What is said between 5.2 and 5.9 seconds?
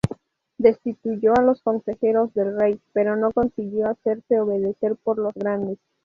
Grandes.